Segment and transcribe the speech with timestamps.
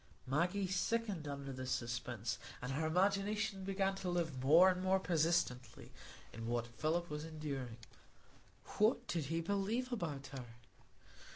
[0.25, 5.91] Maggie sickened under this suspense, and her imagination began to live more and more persistently
[6.33, 7.77] in what Philip was enduring.
[8.79, 10.45] What did he believe about her?